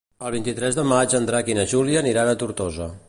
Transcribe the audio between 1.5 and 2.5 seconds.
i na Júlia aniran a